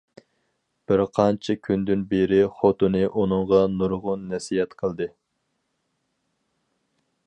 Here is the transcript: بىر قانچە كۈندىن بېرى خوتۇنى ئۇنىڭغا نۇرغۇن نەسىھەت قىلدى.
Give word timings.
بىر 0.91 1.03
قانچە 1.17 1.55
كۈندىن 1.67 2.07
بېرى 2.15 2.41
خوتۇنى 2.61 3.05
ئۇنىڭغا 3.11 3.63
نۇرغۇن 3.77 4.27
نەسىھەت 4.33 4.77
قىلدى. 4.83 5.13